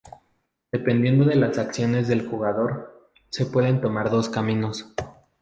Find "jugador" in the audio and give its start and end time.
2.27-3.11